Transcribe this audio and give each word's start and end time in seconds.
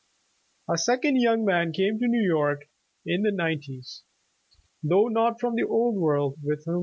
A 0.67 0.79
second 0.79 1.17
young 1.17 1.45
man 1.45 1.71
came 1.73 1.99
to 1.99 2.07
New 2.07 2.23
York 2.25 2.67
in 3.05 3.21
the 3.21 3.29
nine 3.31 3.61
ties, 3.61 4.01
though 4.81 5.07
not 5.07 5.39
from 5.39 5.53
the 5.53 5.63
old 5.67 5.95
world, 5.95 6.39
with 6.41 6.65
whom. 6.65 6.79